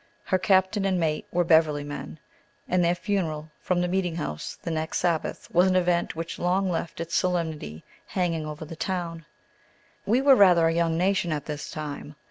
Her 0.23 0.39
captain 0.39 0.83
and 0.85 0.99
mate 0.99 1.27
were 1.31 1.43
Beverly 1.43 1.83
men, 1.83 2.17
and 2.67 2.83
their 2.83 2.95
funeral 2.95 3.51
from 3.59 3.81
the 3.81 3.87
meeting 3.87 4.15
house 4.15 4.57
the 4.63 4.71
next 4.71 4.97
Sabbath 4.97 5.47
was 5.53 5.67
an 5.67 5.75
event 5.75 6.15
which 6.15 6.39
long 6.39 6.71
left 6.71 6.99
its 6.99 7.13
solemnity 7.13 7.83
hanging 8.07 8.47
over 8.47 8.65
the 8.65 8.75
town. 8.75 9.27
We 10.07 10.19
were 10.19 10.35
rather 10.35 10.67
a 10.67 10.73
young 10.73 10.97
nation 10.97 11.31
at 11.31 11.45
this 11.45 11.69
time. 11.69 12.15